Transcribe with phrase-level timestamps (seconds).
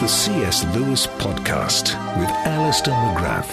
[0.00, 0.64] The C.S.
[0.74, 3.48] Lewis Podcast with Alister McGrath.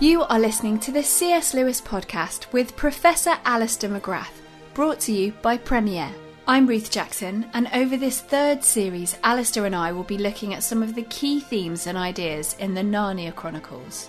[0.00, 1.52] You are listening to the C.S.
[1.52, 4.32] Lewis Podcast with Professor Alister McGrath,
[4.72, 6.08] brought to you by Premier.
[6.48, 10.62] I'm Ruth Jackson, and over this third series, Alister and I will be looking at
[10.62, 14.08] some of the key themes and ideas in the Narnia Chronicles.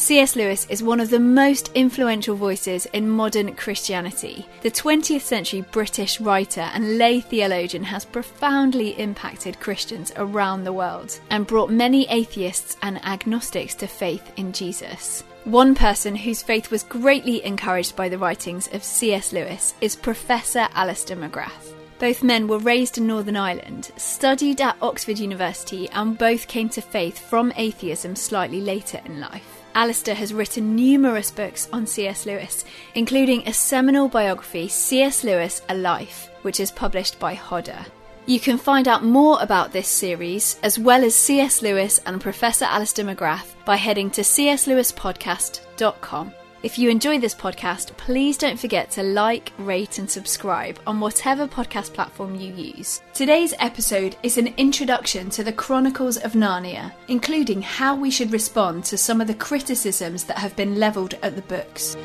[0.00, 0.34] C.S.
[0.34, 4.46] Lewis is one of the most influential voices in modern Christianity.
[4.62, 11.20] The 20th century British writer and lay theologian has profoundly impacted Christians around the world
[11.28, 15.22] and brought many atheists and agnostics to faith in Jesus.
[15.44, 19.34] One person whose faith was greatly encouraged by the writings of C.S.
[19.34, 21.74] Lewis is Professor Alister McGrath.
[21.98, 26.80] Both men were raised in Northern Ireland, studied at Oxford University, and both came to
[26.80, 29.59] faith from atheism slightly later in life.
[29.74, 32.26] Alister has written numerous books on C.S.
[32.26, 35.24] Lewis, including a seminal biography, C.S.
[35.24, 37.84] Lewis A Life, which is published by Hodder.
[38.26, 41.62] You can find out more about this series, as well as C.S.
[41.62, 46.32] Lewis and Professor Alister McGrath, by heading to cslewispodcast.com.
[46.62, 51.48] If you enjoy this podcast, please don't forget to like, rate, and subscribe on whatever
[51.48, 53.00] podcast platform you use.
[53.14, 58.84] Today's episode is an introduction to the Chronicles of Narnia, including how we should respond
[58.84, 61.96] to some of the criticisms that have been levelled at the books.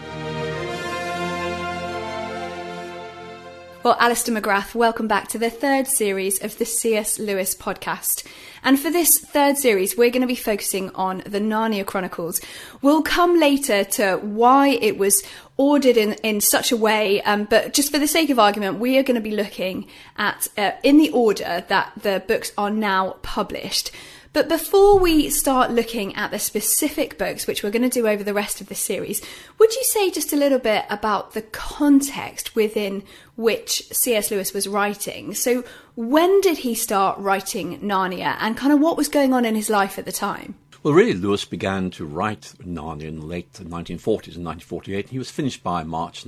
[3.83, 7.19] Well, Alister McGrath, welcome back to the third series of the C.S.
[7.19, 8.25] Lewis podcast.
[8.65, 12.41] And for this third series, we're going to be focusing on the Narnia Chronicles.
[12.81, 15.21] We'll come later to why it was
[15.55, 18.97] ordered in, in such a way, um, but just for the sake of argument, we
[18.97, 19.85] are going to be looking
[20.17, 23.91] at uh, in the order that the books are now published.
[24.33, 28.21] But before we start looking at the specific books, which we're going to do over
[28.21, 29.21] the rest of the series,
[29.59, 33.03] would you say just a little bit about the context within
[33.37, 34.31] which C.S.
[34.31, 35.35] Lewis was writing?
[35.35, 35.63] So,
[35.95, 39.69] when did he start writing Narnia and kind of what was going on in his
[39.69, 40.55] life at the time?
[40.83, 45.17] Well, really, Lewis began to write Narnia in the late 1940s, and 1948, and he
[45.17, 46.25] was finished by March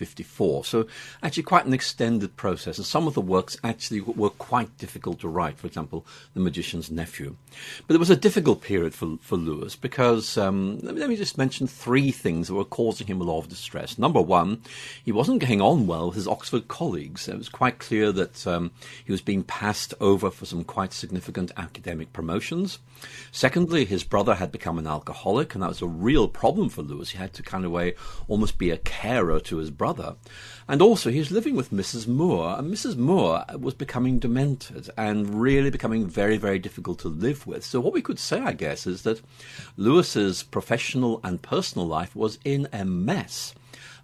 [0.00, 0.64] 1954.
[0.64, 0.86] So,
[1.22, 2.78] actually, quite an extended process.
[2.78, 5.58] And some of the works actually were quite difficult to write.
[5.58, 7.36] For example, The Magician's Nephew.
[7.86, 11.66] But it was a difficult period for, for Lewis because, um, let me just mention
[11.66, 13.98] three things that were causing him a lot of distress.
[13.98, 14.62] Number one,
[15.04, 17.28] he wasn't getting on well with his Oxford colleagues.
[17.28, 18.70] It was quite clear that um,
[19.04, 22.78] he was being passed over for some quite significant academic promotions.
[23.32, 27.10] Secondly, his brother had become an alcoholic, and that was a real problem for Lewis.
[27.10, 27.94] He had to kind of way
[28.28, 29.89] almost be a carer to his brother.
[30.68, 32.06] And also, he was living with Mrs.
[32.06, 32.96] Moore, and Mrs.
[32.96, 37.64] Moore was becoming demented and really becoming very, very difficult to live with.
[37.64, 39.20] So, what we could say, I guess, is that
[39.76, 43.54] Lewis's professional and personal life was in a mess.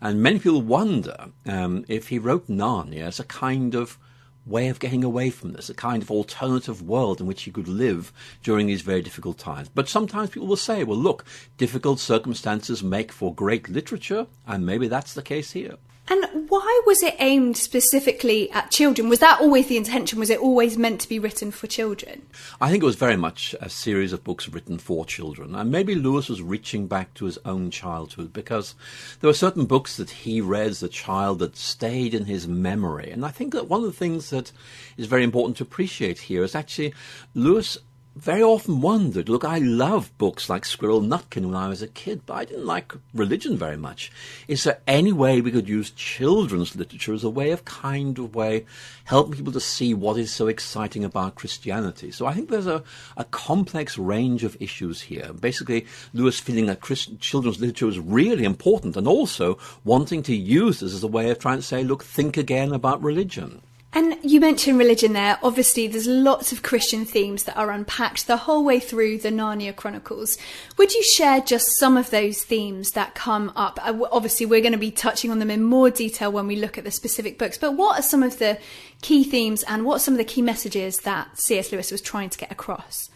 [0.01, 3.99] And many people wonder um, if he wrote Narnia as a kind of
[4.47, 7.69] way of getting away from this, a kind of alternative world in which he could
[7.69, 8.13] live
[8.43, 9.69] during these very difficult times.
[9.69, 11.25] But sometimes people will say, well, look,
[11.57, 15.75] difficult circumstances make for great literature, and maybe that's the case here.
[16.09, 19.09] And why was it aimed specifically at children?
[19.09, 20.21] Was that always the intention?
[20.21, 22.23] Was it always meant to be written for children?
[22.61, 25.55] I think it was very much a series of books written for children.
[25.55, 28.77] And maybe Lewis was reaching back to his own childhood because
[29.21, 33.11] there were certain books that he read as a child that stayed in his memory.
[33.11, 34.53] And I think that one of the things that
[34.97, 36.95] is very important to appreciate here is actually
[37.35, 37.79] Lewis
[38.17, 42.23] very often wondered look, I loved books like Squirrel Nutkin when I was a kid,
[42.25, 44.11] but I didn't like religion very much.
[44.49, 48.35] Is there any way we could use children's literature as a way of kind of
[48.35, 48.65] way
[49.05, 52.11] helping people to see what is so exciting about Christianity?
[52.11, 52.83] So I think there's a,
[53.19, 55.35] a complex range of issues here.
[55.35, 56.83] Basically, Lewis feeling that
[57.21, 61.39] children's literature is really important and also wanting to use this as a way of
[61.39, 63.61] trying to say, look, think again about religion.
[63.93, 65.39] And you mentioned religion there.
[65.43, 69.75] Obviously, there's lots of Christian themes that are unpacked the whole way through the Narnia
[69.75, 70.37] Chronicles.
[70.77, 73.79] Would you share just some of those themes that come up?
[73.83, 76.77] Uh, obviously, we're going to be touching on them in more detail when we look
[76.77, 78.59] at the specific books, but what are some of the
[79.01, 81.73] key themes and what are some of the key messages that C.S.
[81.73, 83.09] Lewis was trying to get across?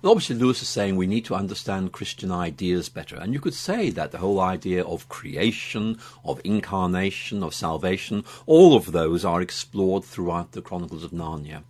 [0.00, 3.16] Well, obviously, Lewis is saying we need to understand Christian ideas better.
[3.16, 8.76] And you could say that the whole idea of creation, of incarnation, of salvation, all
[8.76, 11.64] of those are explored throughout the Chronicles of Narnia.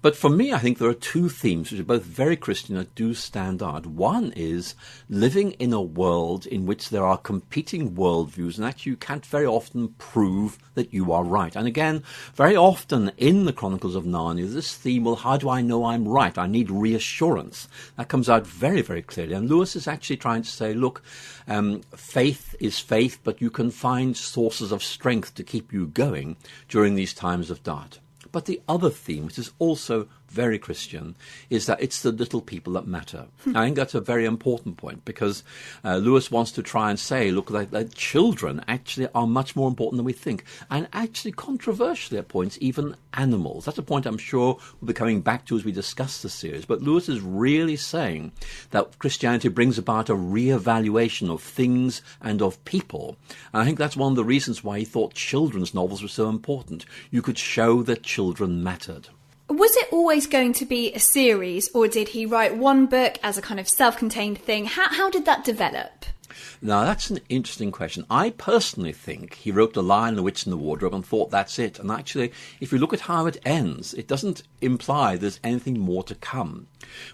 [0.00, 2.94] But for me, I think there are two themes which are both very Christian that
[2.94, 3.84] do stand out.
[3.84, 4.76] One is
[5.08, 9.46] living in a world in which there are competing worldviews, and actually you can't very
[9.46, 11.56] often prove that you are right.
[11.56, 12.02] And again,
[12.34, 16.06] very often in the Chronicles of Narnia, this theme, well, how do I know I'm
[16.06, 16.36] right?
[16.38, 17.68] I need reassurance.
[17.96, 19.34] That comes out very, very clearly.
[19.34, 21.02] And Lewis is actually trying to say, look,
[21.48, 26.36] um, faith is faith, but you can find sources of strength to keep you going
[26.68, 27.98] during these times of doubt.
[28.30, 31.14] But the other theme, which is also very Christian,
[31.50, 33.26] is that it's the little people that matter.
[33.44, 33.56] Hmm.
[33.56, 35.44] I think that's a very important point because
[35.84, 39.68] uh, Lewis wants to try and say, look, that, that, children actually are much more
[39.68, 43.66] important than we think, and actually controversially at points, even animals.
[43.66, 46.64] That's a point I'm sure we'll be coming back to as we discuss the series.
[46.64, 48.32] But Lewis is really saying
[48.70, 53.16] that Christianity brings about a re-evaluation of things and of people.
[53.52, 56.28] And I think that's one of the reasons why he thought children's novels were so
[56.28, 56.86] important.
[57.10, 59.08] You could show that children mattered.
[59.52, 63.36] Was it always going to be a series, or did he write one book as
[63.36, 64.64] a kind of self contained thing?
[64.64, 66.06] How, how did that develop?
[66.62, 68.06] Now, that's an interesting question.
[68.08, 71.58] I personally think he wrote The Lion, the Witch, and the Wardrobe and thought that's
[71.58, 71.78] it.
[71.78, 76.02] And actually, if you look at how it ends, it doesn't imply there's anything more
[76.04, 76.66] to come.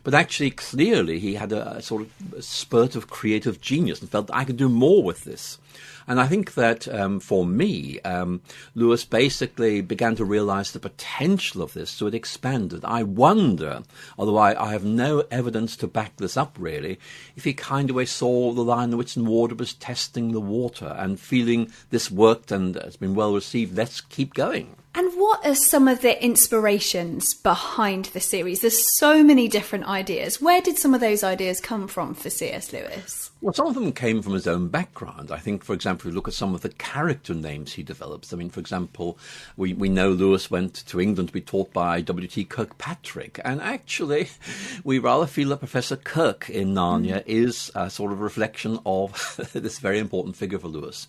[0.05, 4.31] But actually, clearly, he had a, a sort of spurt of creative genius and felt
[4.33, 5.59] I could do more with this.
[6.07, 8.41] And I think that um, for me, um,
[8.75, 12.85] Lewis basically began to realize the potential of this, so it expanded.
[12.85, 13.83] I wonder,
[14.19, 16.99] although I, I have no evidence to back this up really,
[17.37, 20.95] if he kind of saw the Lion the Witch and Wardrobe as testing the water
[20.99, 24.77] and feeling this worked and has been well received, let's keep going.
[24.95, 28.63] And what are some of the inspirations behind the series?
[28.63, 30.41] There's so many different ideas.
[30.41, 32.73] Where did some of those ideas come from for C.S.
[32.73, 33.31] Lewis?
[33.41, 35.31] Well, some of them came from his own background.
[35.31, 38.33] I think, for example, if you look at some of the character names he develops.
[38.33, 39.17] I mean, for example,
[39.57, 42.45] we, we know Lewis went to England to be taught by W.T.
[42.47, 43.41] Kirkpatrick.
[43.45, 44.31] And actually,
[44.85, 47.27] we rather feel that Professor Kirk in Narnia mm.
[47.27, 51.07] is a sort of reflection of this very important figure for Lewis.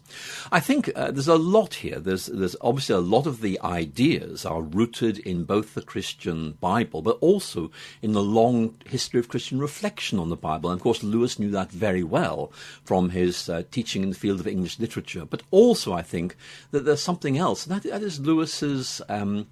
[0.52, 2.00] I think uh, there's a lot here.
[2.00, 7.02] There's, there's obviously a lot of the ideas are rooted in both the Christian Bible,
[7.02, 7.72] but also
[8.04, 10.70] in the long history of Christian reflection on the Bible.
[10.70, 12.51] And of course, Lewis knew that very well well
[12.83, 15.25] from his uh, teaching in the field of English literature.
[15.25, 16.36] But also, I think
[16.71, 17.66] that there's something else.
[17.66, 19.48] That, that is Lewis's um,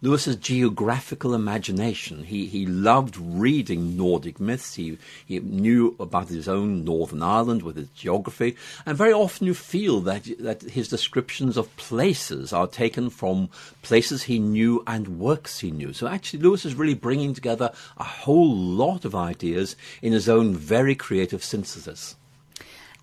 [0.00, 2.22] Lewis's geographical imagination.
[2.22, 4.74] He he loved reading Nordic myths.
[4.74, 4.96] He
[5.26, 8.56] he knew about his own Northern Ireland with its geography,
[8.86, 13.48] and very often you feel that that his descriptions of places are taken from
[13.82, 15.92] places he knew and works he knew.
[15.92, 20.54] So actually, Lewis is really bringing together a whole lot of ideas in his own
[20.54, 22.14] very creative synthesis.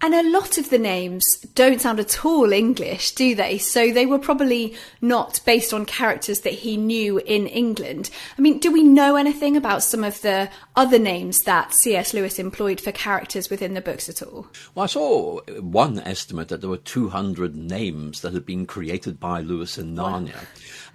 [0.02, 3.58] And a lot of the names don't sound at all English, do they?
[3.58, 8.10] So they were probably not based on characters that he knew in England.
[8.38, 12.14] I mean, do we know anything about some of the other names that C.S.
[12.14, 14.48] Lewis employed for characters within the books at all?
[14.76, 19.40] Well, I saw one estimate that there were 200 names that had been created by
[19.40, 20.36] Lewis in Narnia.
[20.36, 20.42] Wow.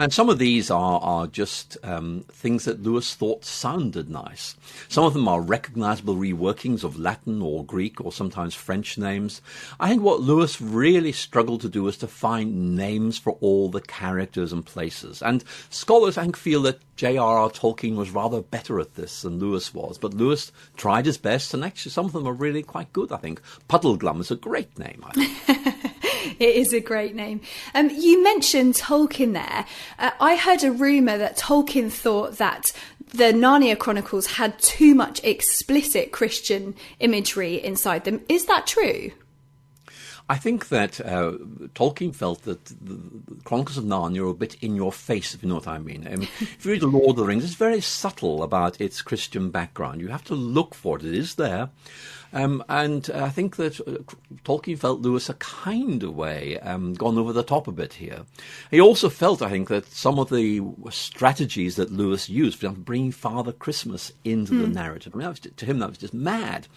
[0.01, 4.57] And some of these are, are just um, things that Lewis thought sounded nice.
[4.89, 9.43] Some of them are recognizable reworkings of Latin or Greek or sometimes French names.
[9.79, 13.83] I think what Lewis really struggled to do was to find names for all the
[13.83, 15.21] characters and places.
[15.21, 17.51] And scholars, I think, feel that J.R.R.
[17.51, 19.99] Tolkien was rather better at this than Lewis was.
[19.99, 23.19] But Lewis tried his best, and actually some of them are really quite good, I
[23.19, 23.43] think.
[23.69, 25.95] Puddleglum is a great name, I think.
[26.39, 27.41] it is a great name.
[27.75, 29.67] Um, you mentioned Tolkien there.
[29.99, 32.73] Uh, I heard a rumour that Tolkien thought that
[33.13, 38.23] the Narnia Chronicles had too much explicit Christian imagery inside them.
[38.29, 39.13] Is that true?
[40.31, 41.33] I think that uh,
[41.75, 43.01] Tolkien felt that the,
[43.43, 46.07] Chronicles of Narnia are a bit in your face, if you know what I mean.
[46.07, 49.03] I mean if you read The Lord of the Rings, it's very subtle about its
[49.03, 50.01] Christian background.
[50.01, 51.05] You have to look for it.
[51.05, 51.71] It is there.
[52.33, 54.03] Um, and I think that uh,
[54.45, 58.23] Tolkien felt Lewis a kind of way um, gone over the top a bit here.
[58.71, 62.85] He also felt, I think, that some of the strategies that Lewis used, for example,
[62.85, 64.61] bringing Father Christmas into mm.
[64.61, 64.73] the hmm.
[64.73, 66.69] narrative, I mean, was, to him that was just mad.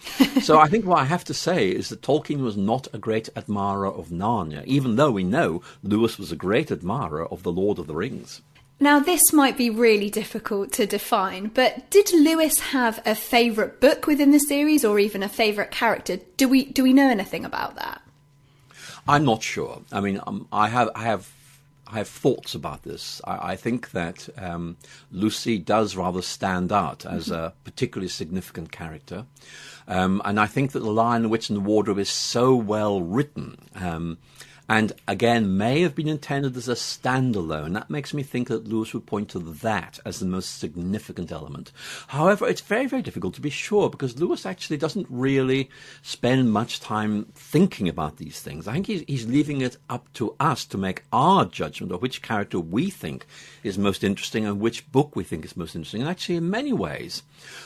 [0.42, 3.28] so I think what I have to say is that Tolkien was not a great
[3.36, 7.78] admirer of Narnia, even though we know Lewis was a great admirer of The Lord
[7.78, 8.42] of the Rings.
[8.84, 14.06] Now, this might be really difficult to define, but did Lewis have a favourite book
[14.06, 16.18] within the series or even a favourite character?
[16.36, 18.02] Do we, do we know anything about that?
[19.08, 19.80] I'm not sure.
[19.90, 21.32] I mean, um, I have I have
[21.86, 23.22] I have thoughts about this.
[23.24, 24.76] I, I think that um,
[25.10, 27.42] Lucy does rather stand out as mm-hmm.
[27.42, 29.24] a particularly significant character,
[29.88, 33.00] um, and I think that the Lion, the Witch, and the Wardrobe is so well
[33.00, 33.56] written.
[34.68, 37.74] And again may have been intended as a standalone.
[37.74, 41.70] That makes me think that Lewis would point to that as the most significant element.
[42.08, 45.68] However, it's very, very difficult to be sure because Lewis actually doesn't really
[46.02, 48.66] spend much time thinking about these things.
[48.66, 52.22] I think he's, he's leaving it up to us to make our judgment of which
[52.22, 53.26] character we think
[53.62, 56.00] is most interesting and which book we think is most interesting.
[56.00, 57.22] And actually, in many ways,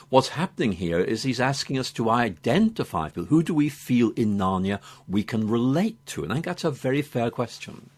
[0.09, 3.27] what's happening here is he's asking us to identify people.
[3.27, 6.25] Who do we feel in Narnia we can relate to?
[6.25, 7.91] And I think that's a very fair question.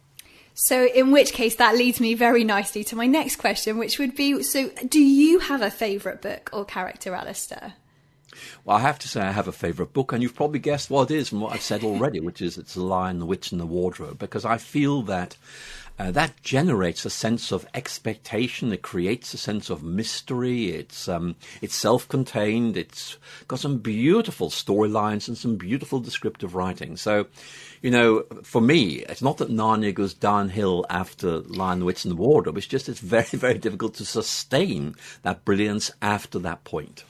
[0.55, 4.15] So, in which case, that leads me very nicely to my next question, which would
[4.15, 7.75] be so, do you have a favourite book or character, Alister?
[8.65, 11.11] Well, I have to say I have a favourite book, and you've probably guessed what
[11.11, 13.61] it is from what I've said already, which is It's The Lion, the Witch, and
[13.61, 15.37] the Wardrobe, because I feel that
[16.01, 18.73] uh, that generates a sense of expectation.
[18.73, 20.71] It creates a sense of mystery.
[20.71, 22.79] It's um, it's self-contained.
[22.79, 26.97] It's got some beautiful storylines and some beautiful descriptive writing.
[26.97, 27.27] So,
[27.83, 32.57] you know, for me, it's not that Narnia goes downhill after Lion, Witch, and Wardrobe.
[32.57, 37.05] It's just it's very very difficult to sustain that brilliance after that point.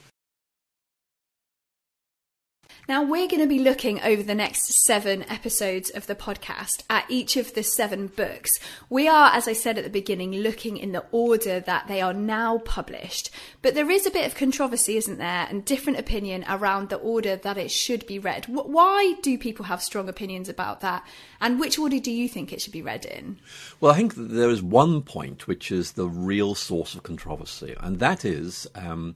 [2.90, 7.08] Now, we're going to be looking over the next seven episodes of the podcast at
[7.08, 8.58] each of the seven books.
[8.88, 12.12] We are, as I said at the beginning, looking in the order that they are
[12.12, 13.30] now published.
[13.62, 17.36] But there is a bit of controversy, isn't there, and different opinion around the order
[17.36, 18.46] that it should be read.
[18.46, 21.06] Why do people have strong opinions about that?
[21.40, 23.38] And which order do you think it should be read in?
[23.78, 27.76] Well, I think that there is one point which is the real source of controversy,
[27.78, 28.66] and that is.
[28.74, 29.14] Um,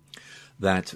[0.59, 0.95] that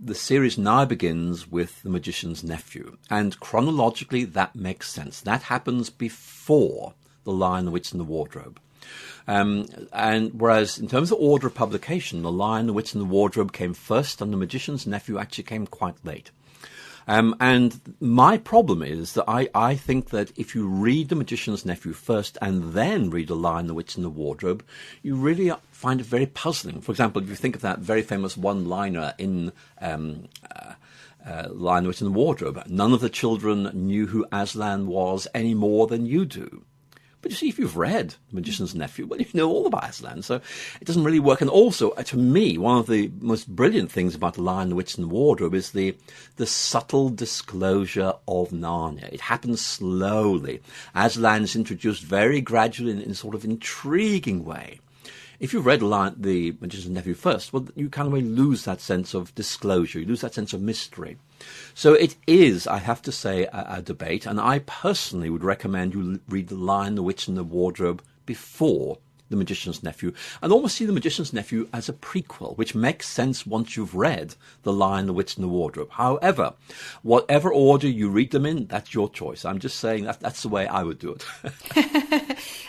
[0.00, 5.20] the series now begins with the magician's nephew, and chronologically that makes sense.
[5.20, 8.60] That happens before the Lion, the Witch, and the Wardrobe.
[9.26, 13.08] Um, and whereas in terms of order of publication, The Lion, the Witch, and the
[13.08, 16.30] Wardrobe came first, and The Magician's Nephew actually came quite late.
[17.06, 21.64] Um, and my problem is that I, I think that if you read The Magician's
[21.64, 24.64] Nephew first and then read The Lion, the Witch, and the Wardrobe,
[25.02, 26.80] you really find it very puzzling.
[26.80, 29.52] For example, if you think of that very famous one liner in.
[29.80, 30.74] Um, uh,
[31.24, 32.62] uh, Lion, Witch, and the Wardrobe.
[32.68, 36.64] None of the children knew who Aslan was any more than you do.
[37.26, 40.22] But you see, if you've read The Magician's Nephew, well, you know all about Aslan,
[40.22, 40.36] so
[40.80, 41.40] it doesn't really work.
[41.40, 44.76] And also, uh, to me, one of the most brilliant things about The Lion, the
[44.76, 45.96] Witch, and the Wardrobe is the,
[46.36, 49.12] the subtle disclosure of Narnia.
[49.12, 50.62] It happens slowly.
[50.94, 54.78] Aslan is introduced very gradually in, in a sort of intriguing way
[55.38, 59.14] if you've read The Magician's Nephew first, well, you kind of really lose that sense
[59.14, 61.18] of disclosure, you lose that sense of mystery.
[61.74, 65.94] So it is, I have to say, a, a debate, and I personally would recommend
[65.94, 70.76] you read The Lion, the Witch, and the Wardrobe before the Magician's Nephew, and almost
[70.76, 75.06] see The Magician's Nephew as a prequel, which makes sense once you've read The Lion,
[75.06, 75.90] the Witch, and the Wardrobe.
[75.90, 76.54] However,
[77.02, 79.44] whatever order you read them in, that's your choice.
[79.44, 82.22] I'm just saying that that's the way I would do it.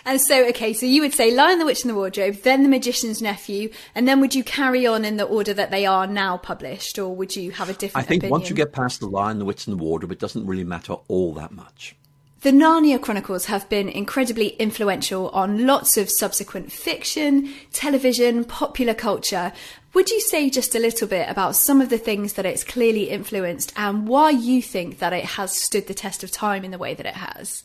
[0.05, 2.69] and so, okay, so you would say Lion, the Witch, and the Wardrobe, then The
[2.69, 6.37] Magician's Nephew, and then would you carry on in the order that they are now
[6.37, 8.39] published, or would you have a different I think opinion?
[8.39, 10.93] once you get past The Lion, the Witch, and the Wardrobe, it doesn't really matter
[11.07, 11.95] all that much.
[12.41, 19.51] The Narnia Chronicles have been incredibly influential on lots of subsequent fiction, television, popular culture.
[19.95, 23.09] Would you say just a little bit about some of the things that it's clearly
[23.09, 26.77] influenced and why you think that it has stood the test of time in the
[26.77, 27.63] way that it has?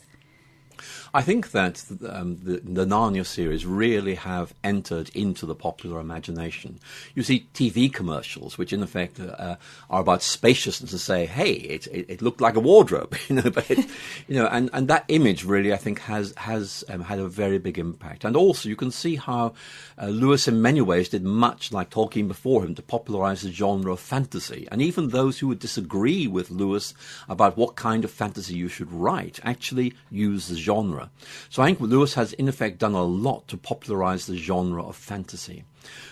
[1.15, 6.79] I think that um, the, the, Narnia series really have entered into the popular imagination.
[7.13, 9.57] You see TV commercials, which in effect uh,
[9.91, 13.51] are about spaciousness, to say, "Hey, it, it, it, looked like a wardrobe," you know.
[13.51, 13.85] But it,
[14.27, 17.59] you know, and, and that image really, I think, has has um, had a very
[17.59, 18.25] big impact.
[18.25, 19.53] And also, you can see how
[20.01, 23.93] uh, Lewis, in many ways, did much like Tolkien before him to popularize the genre
[23.93, 24.67] of fantasy.
[24.71, 26.95] And even those who would disagree with Lewis
[27.29, 31.11] about what kind of fantasy you should write actually use the genre genre.
[31.49, 34.95] So I think Lewis has, in effect, done a lot to popularize the genre of
[34.95, 35.63] fantasy.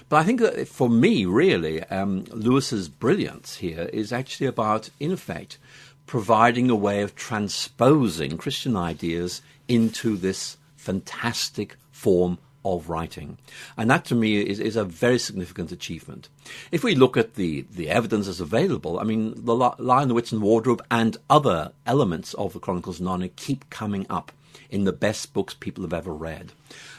[0.09, 5.11] But I think that for me, really, um, Lewis's brilliance here is actually about, in
[5.11, 5.57] effect,
[6.05, 13.37] providing a way of transposing Christian ideas into this fantastic form of writing.
[13.77, 16.29] And that to me is, is a very significant achievement.
[16.71, 20.31] If we look at the, the evidence that's available, I mean, the Lion, the Witch,
[20.31, 24.31] and Wardrobe and other elements of the Chronicles of Narnia keep coming up
[24.69, 26.51] in the best books people have ever read.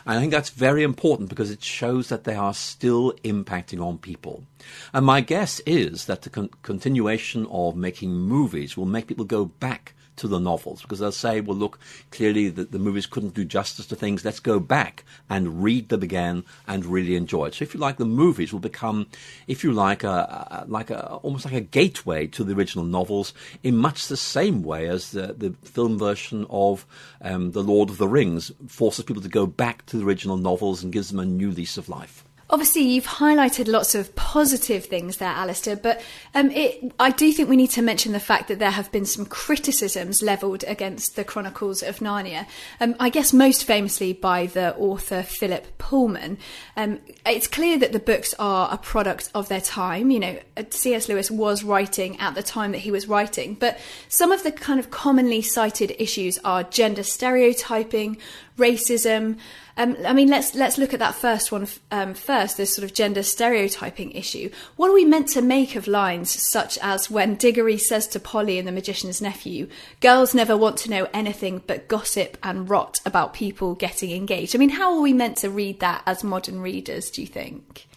[0.05, 3.99] And I think that's very important because it shows that they are still impacting on
[3.99, 4.45] people.
[4.93, 9.45] And my guess is that the con- continuation of making movies will make people go
[9.47, 11.79] back to the novels because they'll say, well, look,
[12.11, 14.25] clearly the, the movies couldn't do justice to things.
[14.25, 17.55] Let's go back and read them again and really enjoy it.
[17.55, 19.07] So, if you like, the movies will become,
[19.47, 23.33] if you like, a, a like a, almost like a gateway to the original novels
[23.63, 26.87] in much the same way as the, the film version of
[27.21, 30.83] um, The Lord of the Rings forces people to go back to the original novels
[30.83, 32.25] and gives them a new lease of life.
[32.53, 36.03] Obviously, you've highlighted lots of positive things there, Alister, but
[36.35, 39.07] um, it, I do think we need to mention the fact that there have been
[39.07, 42.47] some criticisms levelled against the Chronicles of Narnia.
[42.79, 46.37] Um, I guess most famously by the author Philip Pullman.
[46.77, 50.11] Um, it's clear that the books are a product of their time.
[50.11, 51.09] You know, C.S.
[51.09, 53.81] Lewis was writing at the time that he was writing, but
[54.11, 58.19] some of the kind of commonly cited issues are gender stereotyping,
[58.59, 59.39] racism.
[59.77, 62.57] Um, I mean, let's let's look at that first one um, first.
[62.57, 64.51] This sort of gender stereotyping issue.
[64.77, 68.59] What are we meant to make of lines such as when Diggory says to Polly
[68.59, 69.69] in The Magician's Nephew,
[70.01, 74.59] "Girls never want to know anything but gossip and rot about people getting engaged." I
[74.59, 77.11] mean, how are we meant to read that as modern readers?
[77.11, 77.89] Do you think?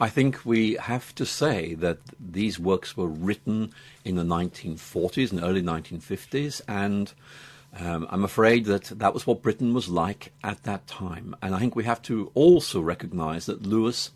[0.00, 3.72] I think we have to say that these works were written
[4.04, 7.12] in the 1940s and early 1950s, and
[7.78, 11.34] um, I'm afraid that that was what Britain was like at that time.
[11.42, 14.10] And I think we have to also recognize that Lewis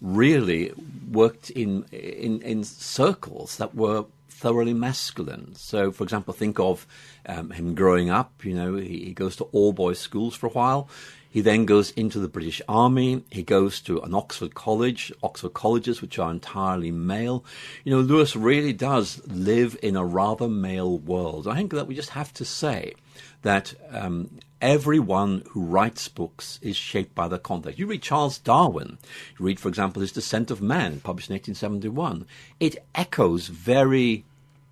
[0.00, 0.72] really
[1.10, 5.54] worked in, in, in circles that were thoroughly masculine.
[5.54, 6.86] So, for example, think of
[7.26, 8.44] um, him growing up.
[8.44, 10.88] You know, he, he, goes to all boys schools for a while.
[11.32, 13.24] He then goes into the British Army.
[13.30, 17.42] He goes to an Oxford college, Oxford colleges, which are entirely male.
[17.84, 21.48] You know, Lewis really does live in a rather male world.
[21.48, 22.92] I think that we just have to say
[23.40, 27.78] that um, everyone who writes books is shaped by the context.
[27.78, 28.98] You read Charles Darwin,
[29.38, 32.26] you read, for example, his Descent of Man, published in 1871.
[32.60, 34.26] It echoes very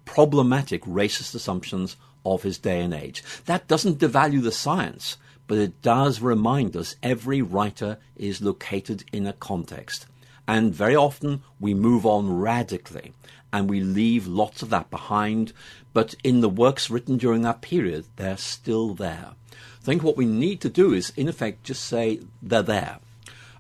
[0.04, 3.24] problematic racist assumptions of his day and age.
[3.46, 5.16] That doesn't devalue the science
[5.50, 10.06] but it does remind us every writer is located in a context.
[10.46, 13.14] And very often we move on radically
[13.52, 15.52] and we leave lots of that behind,
[15.92, 19.30] but in the works written during that period, they're still there.
[19.52, 23.00] I think what we need to do is, in effect, just say they're there.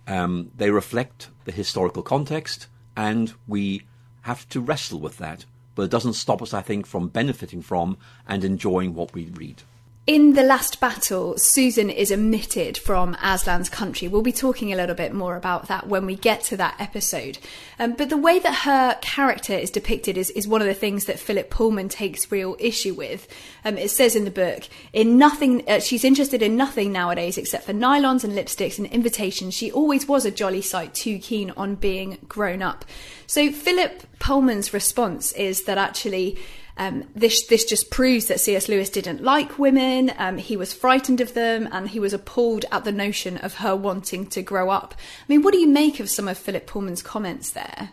[0.06, 3.82] Um, they reflect the historical context, and we
[4.20, 5.44] have to wrestle with that.
[5.74, 7.98] But it doesn't stop us, I think, from benefiting from
[8.28, 9.64] and enjoying what we read.
[10.10, 14.08] In the last battle, Susan is omitted from Aslan's country.
[14.08, 17.38] We'll be talking a little bit more about that when we get to that episode.
[17.78, 21.04] Um, but the way that her character is depicted is, is one of the things
[21.04, 23.28] that Philip Pullman takes real issue with.
[23.64, 27.66] Um, it says in the book, in nothing, uh, she's interested in nothing nowadays except
[27.66, 29.54] for nylons and lipsticks and invitations.
[29.54, 32.84] She always was a jolly sight too keen on being grown up.
[33.28, 36.36] So Philip Pullman's response is that actually
[36.80, 38.66] um, this this just proves that C.S.
[38.66, 40.12] Lewis didn't like women.
[40.16, 43.76] Um, he was frightened of them, and he was appalled at the notion of her
[43.76, 44.94] wanting to grow up.
[44.98, 47.90] I mean, what do you make of some of Philip Pullman's comments there?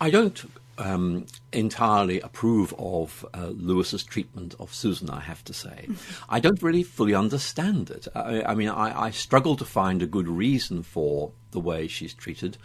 [0.00, 5.88] I don't um, entirely approve of uh, Lewis's treatment of Susan, I have to say.
[6.28, 8.08] I don't really fully understand it.
[8.14, 12.14] I, I mean, I, I, struggle to find a good reason for the way she's
[12.14, 12.56] treated.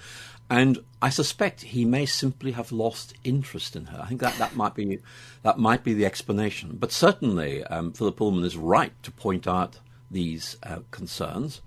[0.50, 4.00] And I suspect he may simply have lost interest in her.
[4.02, 5.00] I think that, that might be
[5.44, 6.78] that might be the explanation.
[6.80, 11.62] But certainly, um, Philip Pullman is right to point out these uh, concerns.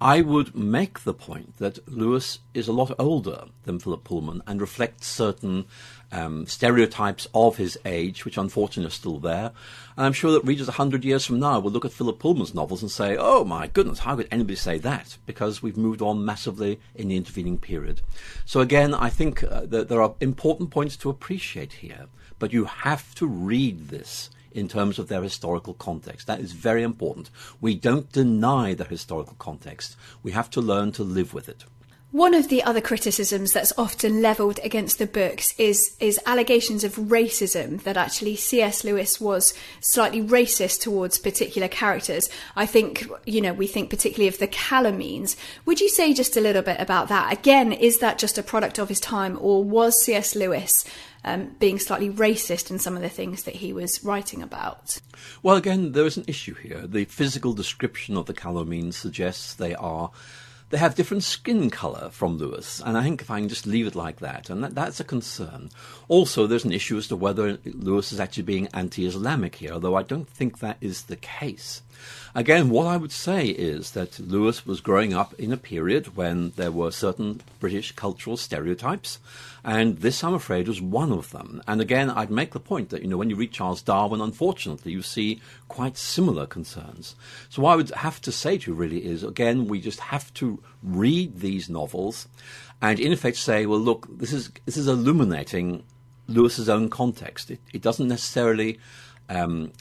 [0.00, 4.60] I would make the point that Lewis is a lot older than Philip Pullman and
[4.60, 5.66] reflects certain
[6.12, 9.50] um, stereotypes of his age, which unfortunately are still there.
[9.96, 12.54] And I'm sure that readers a hundred years from now will look at Philip Pullman's
[12.54, 15.16] novels and say, oh my goodness, how could anybody say that?
[15.26, 18.02] Because we've moved on massively in the intervening period.
[18.44, 22.06] So again, I think uh, that there are important points to appreciate here,
[22.38, 26.26] but you have to read this in terms of their historical context.
[26.26, 27.30] That is very important.
[27.60, 29.96] We don't deny the historical context.
[30.22, 31.64] We have to learn to live with it.
[32.12, 36.96] One of the other criticisms that's often levelled against the books is is allegations of
[36.96, 38.84] racism that actually C.S.
[38.84, 42.28] Lewis was slightly racist towards particular characters.
[42.54, 45.36] I think you know we think particularly of the Calormenes.
[45.64, 47.32] Would you say just a little bit about that?
[47.32, 50.36] Again, is that just a product of his time, or was C.S.
[50.36, 50.84] Lewis
[51.24, 54.98] um, being slightly racist in some of the things that he was writing about.
[55.42, 56.86] Well, again, there is an issue here.
[56.86, 60.10] The physical description of the Calormenes suggests they are
[60.72, 63.86] they have different skin colour from Lewis, and I think if I can just leave
[63.86, 65.68] it like that, and that, that's a concern.
[66.08, 69.96] Also, there's an issue as to whether Lewis is actually being anti Islamic here, although
[69.96, 71.82] I don't think that is the case.
[72.34, 76.52] Again, what I would say is that Lewis was growing up in a period when
[76.56, 79.18] there were certain British cultural stereotypes,
[79.62, 81.62] and this, I'm afraid, was one of them.
[81.68, 84.92] And again, I'd make the point that, you know, when you read Charles Darwin, unfortunately,
[84.92, 87.14] you see quite similar concerns.
[87.50, 90.32] So what I would have to say to you really is, again, we just have
[90.34, 92.28] to read these novels
[92.80, 95.84] and in effect say, well, look, this is, this is illuminating
[96.26, 97.50] Lewis's own context.
[97.50, 98.80] It, it doesn't necessarily
[99.32, 99.72] um,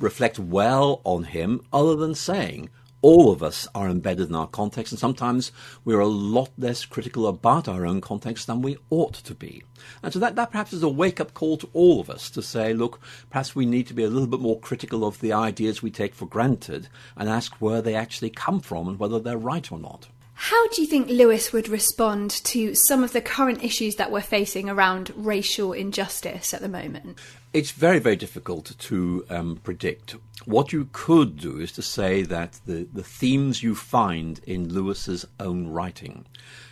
[0.00, 2.70] reflect well on him, other than saying
[3.02, 5.52] all of us are embedded in our context, and sometimes
[5.84, 9.62] we're a lot less critical about our own context than we ought to be.
[10.02, 12.40] And so that, that perhaps is a wake up call to all of us to
[12.40, 15.82] say, look, perhaps we need to be a little bit more critical of the ideas
[15.82, 19.70] we take for granted and ask where they actually come from and whether they're right
[19.70, 20.08] or not.
[20.34, 24.20] How do you think Lewis would respond to some of the current issues that we're
[24.20, 27.18] facing around racial injustice at the moment?
[27.52, 30.16] It's very, very difficult to um, predict.
[30.44, 35.24] What you could do is to say that the, the themes you find in Lewis's
[35.38, 36.26] own writing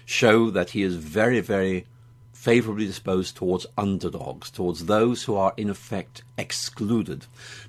[0.04, 1.86] show that he is very, very
[2.32, 7.26] favourably disposed towards underdogs, towards those who are in effect excluded,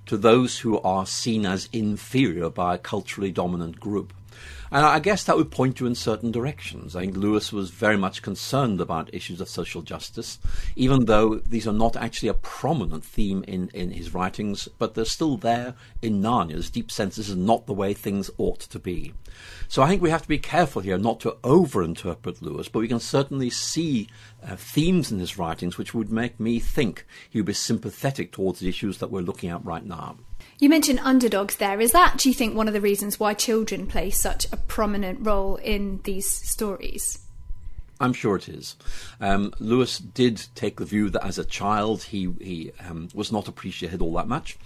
[0.07, 4.11] to those who are seen as inferior by a culturally dominant group.
[4.71, 6.95] And I guess that would point you in certain directions.
[6.95, 10.39] I think Lewis was very much concerned about issues of social justice,
[10.75, 15.05] even though these are not actually a prominent theme in, in his writings, but they're
[15.05, 16.43] still there in Narnia.
[16.53, 19.13] Narnia's deep sense this is not the way things ought to be.
[19.67, 22.87] So I think we have to be careful here not to overinterpret Lewis, but we
[22.87, 24.07] can certainly see
[24.45, 28.59] uh, themes in his writings which would make me think he would be sympathetic towards
[28.59, 30.17] the issues that we're looking at right now.
[30.59, 31.79] You mentioned underdogs there.
[31.81, 35.25] Is that, do you think, one of the reasons why children play such a prominent
[35.25, 37.19] role in these stories?
[37.99, 38.75] I'm sure it is.
[39.21, 43.47] Um, Lewis did take the view that as a child he he um, was not
[43.47, 44.57] appreciated all that much.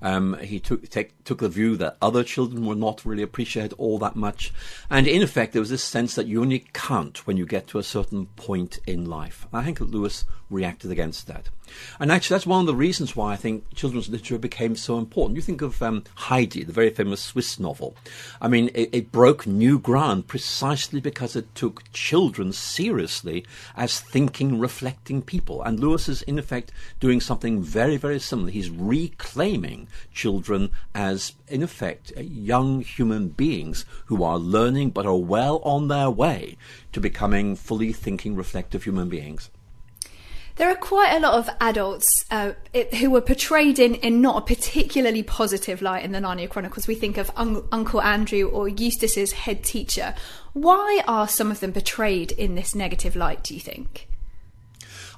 [0.00, 3.98] Um, he took take, took the view that other children were not really appreciated all
[3.98, 4.52] that much,
[4.88, 7.78] and in effect there was this sense that you only count when you get to
[7.78, 9.46] a certain point in life.
[9.52, 11.48] I think that Lewis reacted against that.
[11.98, 15.36] And actually, that's one of the reasons why I think children's literature became so important.
[15.36, 17.96] You think of um, Heidi, the very famous Swiss novel.
[18.40, 23.44] I mean, it, it, broke new ground precisely because it took children seriously
[23.76, 25.60] as thinking, reflecting people.
[25.62, 28.50] And Lewis is, in effect, doing something very, very similar.
[28.50, 35.58] He's reclaiming children as, in effect, young human beings who are learning but are well
[35.64, 36.56] on their way
[36.92, 39.50] to becoming fully thinking, reflective human beings.
[40.56, 44.38] There are quite a lot of adults uh, it, who were portrayed in, in not
[44.38, 46.88] a particularly positive light in the Narnia Chronicles.
[46.88, 50.14] We think of un- Uncle Andrew or Eustace's head teacher.
[50.54, 54.08] Why are some of them portrayed in this negative light, do you think?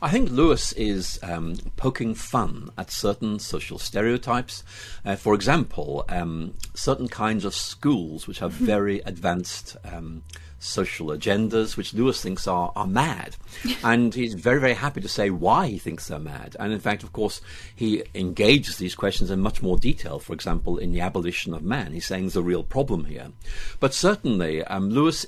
[0.03, 4.65] I think Lewis is um, poking fun at certain social stereotypes.
[5.05, 10.23] Uh, for example, um, certain kinds of schools which have very advanced um,
[10.59, 13.37] social agendas, which Lewis thinks are, are mad.
[13.85, 16.57] and he's very, very happy to say why he thinks they're mad.
[16.59, 17.41] And in fact, of course,
[17.75, 20.19] he engages these questions in much more detail.
[20.19, 23.29] For example, in The Abolition of Man, he's saying there's a real problem here.
[23.81, 25.27] But certainly, um, Lewis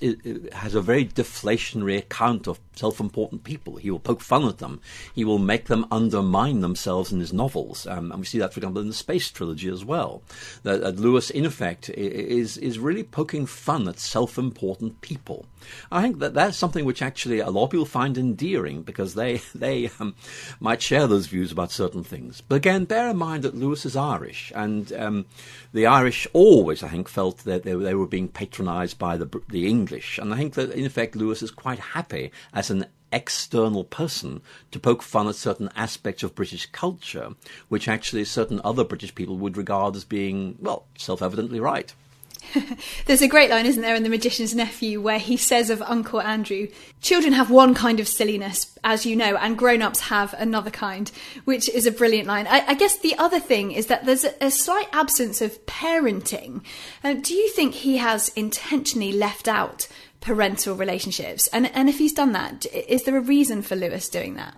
[0.52, 3.76] has a very deflationary account of self important people.
[3.76, 4.80] He will poke fun at them,
[5.14, 7.86] he will make them undermine themselves in his novels.
[7.86, 10.22] Um, and we see that, for example, in the Space Trilogy as well.
[10.62, 15.46] That, that Lewis, in effect, is, is really poking fun at self important people people.
[15.92, 19.40] I think that that's something which actually a lot of people find endearing because they
[19.54, 20.14] they um,
[20.58, 22.40] might share those views about certain things.
[22.40, 25.26] But again, bear in mind that Lewis is Irish, and um,
[25.72, 29.66] the Irish always, I think, felt that they, they were being patronised by the the
[29.66, 34.40] English, and I think that in effect Lewis is quite happy as an external person
[34.70, 37.30] to poke fun at certain aspects of British culture,
[37.68, 41.92] which actually certain other British people would regard as being, well, self evidently right.
[43.06, 46.20] There's a great line, isn't there, in The Magician's Nephew, where he says of Uncle
[46.20, 46.68] Andrew,
[47.00, 51.10] children have one kind of silliness, as you know, and grown ups have another kind,
[51.44, 52.46] which is a brilliant line.
[52.46, 56.62] I, I guess the other thing is that there's a, a slight absence of parenting.
[57.04, 59.86] Uh, do you think he has intentionally left out
[60.20, 61.46] parental relationships?
[61.48, 64.54] And, and if he's done that, is there a reason for Lewis doing that?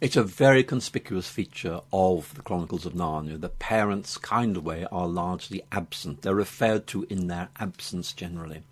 [0.00, 3.40] It's a very conspicuous feature of the Chronicles of Narnia.
[3.40, 6.22] The parents, kind of way, are largely absent.
[6.22, 8.62] They're referred to in their absence generally.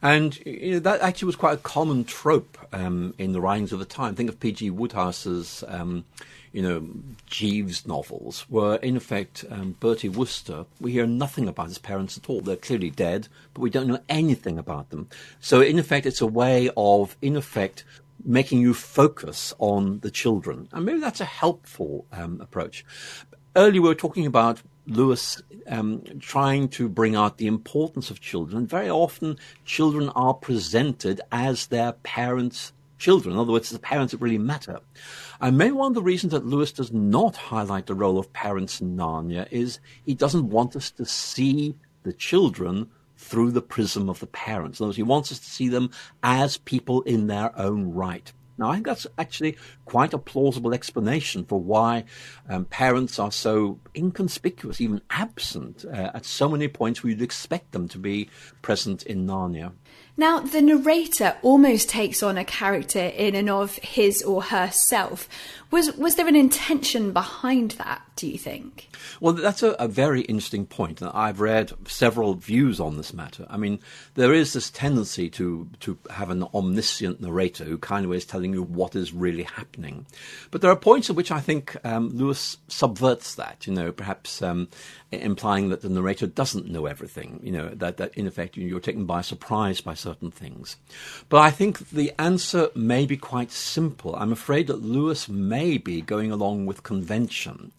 [0.00, 3.78] And you know, that actually was quite a common trope um, in the writings of
[3.78, 4.14] the time.
[4.14, 4.70] Think of P.G.
[4.70, 6.04] Wodehouse's, um,
[6.52, 6.88] you know,
[7.26, 12.28] Jeeves novels, where in effect um, Bertie Wooster, we hear nothing about his parents at
[12.28, 12.40] all.
[12.40, 15.08] They're clearly dead, but we don't know anything about them.
[15.40, 17.84] So in effect, it's a way of, in effect,
[18.24, 20.68] making you focus on the children.
[20.72, 22.84] And maybe that's a helpful um, approach.
[23.56, 28.66] Earlier, we were talking about Lewis um, trying to bring out the importance of children.
[28.66, 33.34] Very often, children are presented as their parents' children.
[33.34, 34.80] In other words, the parents that really matter.
[35.40, 38.80] And maybe one of the reasons that Lewis does not highlight the role of parents
[38.80, 42.90] in Narnia is he doesn't want us to see the children
[43.22, 44.80] through the prism of the parents.
[44.80, 45.90] In other words, he wants us to see them
[46.22, 48.32] as people in their own right.
[48.58, 49.56] Now, I think that's actually
[49.86, 52.04] quite a plausible explanation for why
[52.48, 57.72] um, parents are so inconspicuous, even absent, uh, at so many points where you'd expect
[57.72, 58.28] them to be
[58.60, 59.72] present in Narnia.
[60.16, 65.26] Now, the narrator almost takes on a character in and of his or herself.
[65.70, 68.02] Was was there an intention behind that?
[68.14, 68.90] Do you think?
[69.20, 73.46] Well, that's a, a, very interesting point, and I've read several views on this matter.
[73.48, 73.80] I mean,
[74.14, 78.52] there is this tendency to to have an omniscient narrator who kind of is telling
[78.52, 80.06] you what is really happening,
[80.50, 83.66] but there are points at which I think um, Lewis subverts that.
[83.66, 84.68] You know, perhaps um,
[85.12, 87.40] implying that the narrator doesn't know everything.
[87.42, 90.76] You know, that that in effect you're taken by surprise by certain things.
[91.28, 94.16] But I think the answer may be quite simple.
[94.16, 97.72] I'm afraid that Lewis may be going along with convention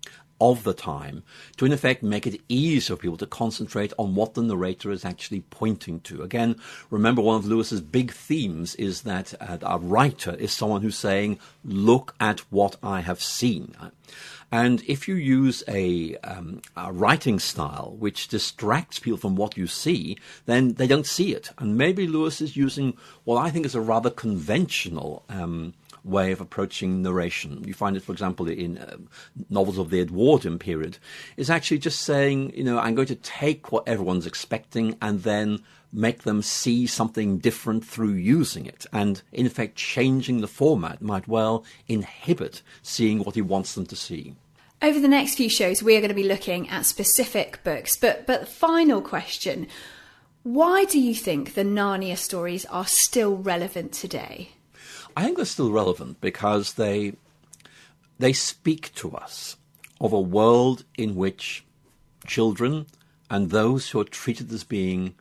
[0.43, 1.23] of the time
[1.55, 5.05] to, in effect, make it easier for people to concentrate on what the narrator is
[5.05, 6.21] actually pointing to.
[6.21, 6.57] Again,
[6.89, 11.39] remember one of Lewis's big themes is that uh, a writer is someone who's saying,
[11.63, 13.75] Look at what I have seen.
[14.53, 19.65] And if you use a, um, a, writing style which distracts people from what you
[19.65, 21.49] see, then they don't see it.
[21.57, 26.39] And maybe Lewis is using what I think is a rather conventional um, way of
[26.39, 27.63] approaching narration.
[27.65, 28.97] You find it, for example, in uh,
[29.49, 30.99] novels of the Edwardian period,
[31.35, 35.63] is actually just saying, you know, I'm going to take what everyone's expecting and then
[35.91, 38.85] make them see something different through using it.
[38.93, 43.95] And in effect, changing the format might well inhibit seeing what he wants them to
[43.95, 44.35] see.
[44.83, 47.95] Over the next few shows, we are going to be looking at specific books.
[47.95, 49.67] But, but final question
[50.43, 54.49] why do you think the Narnia stories are still relevant today?
[55.15, 57.13] I think they're still relevant because they,
[58.19, 59.55] they speak to us
[60.01, 61.63] of a world in which
[62.27, 62.87] children
[63.29, 65.15] and those who are treated as being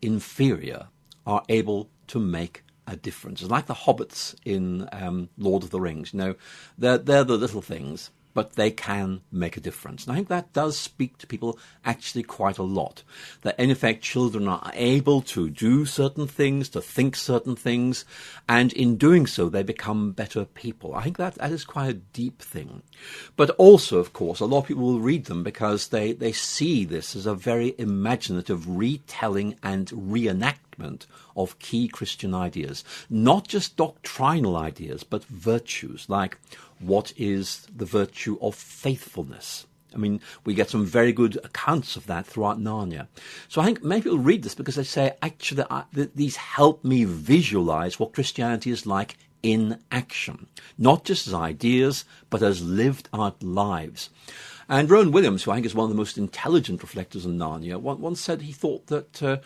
[0.00, 0.86] inferior
[1.26, 3.42] are able to make a difference.
[3.42, 6.14] It's like the hobbits in um, Lord of the Rings.
[6.14, 6.34] You know,
[6.78, 10.04] they're, they're the little things but they can make a difference.
[10.04, 13.02] And I think that does speak to people actually quite a lot.
[13.42, 18.04] That in effect, children are able to do certain things, to think certain things,
[18.48, 20.94] and in doing so, they become better people.
[20.94, 22.82] I think that, that is quite a deep thing.
[23.36, 26.84] But also, of course, a lot of people will read them because they, they see
[26.84, 30.56] this as a very imaginative retelling and reenactment
[31.36, 32.84] of key Christian ideas.
[33.10, 36.38] Not just doctrinal ideas, but virtues like
[36.78, 39.66] what is the virtue of faithfulness.
[39.94, 43.08] I mean, we get some very good accounts of that throughout Narnia.
[43.48, 46.82] So I think many people read this because they say, actually, I, th- these help
[46.84, 50.46] me visualize what Christianity is like in action,
[50.78, 54.08] not just as ideas, but as lived out lives.
[54.68, 57.78] And Rowan Williams, who I think is one of the most intelligent reflectors on Narnia,
[57.78, 59.38] once said he thought that uh,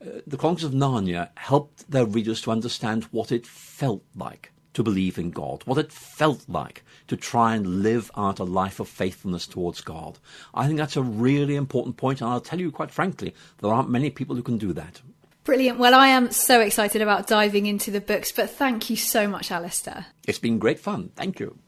[0.00, 4.82] uh, the Chronicles of Narnia helped their readers to understand what it felt like to
[4.82, 8.88] believe in God, what it felt like to try and live out a life of
[8.88, 10.18] faithfulness towards God.
[10.54, 13.90] I think that's a really important point, and I'll tell you quite frankly, there aren't
[13.90, 15.00] many people who can do that.
[15.44, 15.78] Brilliant.
[15.78, 19.50] Well, I am so excited about diving into the books, but thank you so much,
[19.50, 20.06] Alister.
[20.26, 21.10] It's been great fun.
[21.16, 21.58] Thank you.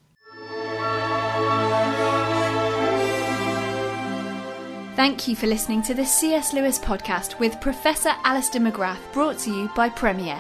[4.95, 6.53] Thank you for listening to the C.S.
[6.53, 10.39] Lewis podcast with Professor Alister McGrath, brought to you by Premier.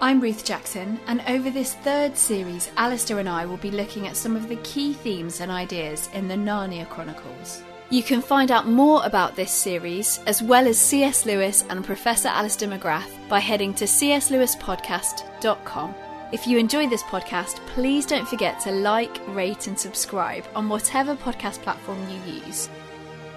[0.00, 4.16] I'm Ruth Jackson, and over this third series, Alister and I will be looking at
[4.16, 7.62] some of the key themes and ideas in the Narnia Chronicles.
[7.90, 11.26] You can find out more about this series, as well as C.S.
[11.26, 15.94] Lewis and Professor Alister McGrath, by heading to cslewispodcast.com.
[16.32, 21.14] If you enjoy this podcast, please don't forget to like, rate, and subscribe on whatever
[21.14, 22.70] podcast platform you use.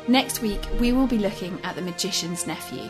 [0.07, 2.89] Next week, we will be looking at The Magician's Nephew.